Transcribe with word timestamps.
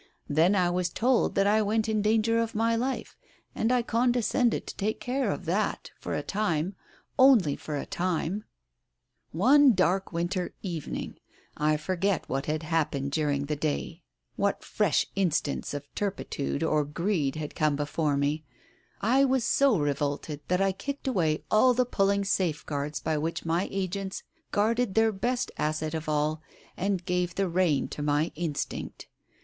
Then 0.27 0.55
I 0.55 0.71
was 0.71 0.89
told 0.89 1.35
that 1.35 1.45
I 1.45 1.61
went 1.61 1.87
in 1.87 2.01
danger 2.01 2.39
of 2.39 2.55
my 2.55 2.75
life, 2.75 3.15
and 3.53 3.71
I 3.71 3.83
condescended 3.83 4.65
to 4.65 4.75
take 4.75 4.99
care 4.99 5.29
of 5.29 5.45
that— 5.45 5.91
for 6.01 6.15
a 6.15 6.23
time— 6.23 6.75
only 7.29 7.55
for 7.55 7.77
a 7.77 7.85
time! 7.85 8.43
"One 9.31 9.73
dark 9.75 10.11
winter 10.11 10.55
evening— 10.63 11.19
I 11.55 11.77
forget 11.77 12.27
what 12.27 12.47
had 12.47 12.63
hap 12.63 12.93
pened 12.93 13.11
during 13.11 13.45
the 13.45 13.55
day, 13.55 14.01
what 14.37 14.63
fresh 14.63 15.05
instance 15.15 15.71
of 15.71 15.85
turpitude 15.93 16.63
or 16.63 16.83
greed 16.83 17.35
had 17.35 17.53
come 17.53 17.75
before 17.75 18.17
me— 18.17 18.43
I 19.17 19.23
was 19.23 19.43
so 19.45 19.77
revolted 19.77 20.41
that 20.47 20.59
I 20.61 20.71
kicked 20.71 21.07
away 21.07 21.43
all 21.51 21.75
the 21.75 21.85
puling 21.85 22.25
safeguards 22.25 22.99
by 22.99 23.19
which 23.19 23.45
my 23.45 23.67
agents 23.71 24.23
guarded 24.51 24.95
their 24.95 25.11
best 25.11 25.51
asset 25.59 25.93
of 25.93 26.09
all, 26.09 26.41
and 26.75 27.05
gave 27.05 27.35
the 27.35 27.47
rein 27.47 27.87
to 27.89 28.01
my 28.01 28.31
instinct. 28.33 29.07